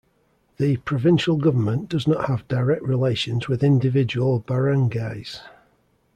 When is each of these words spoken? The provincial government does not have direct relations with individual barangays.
The 0.57 0.77
provincial 0.77 1.37
government 1.37 1.87
does 1.89 2.07
not 2.07 2.25
have 2.25 2.47
direct 2.47 2.81
relations 2.81 3.47
with 3.47 3.63
individual 3.63 4.39
barangays. 4.39 5.41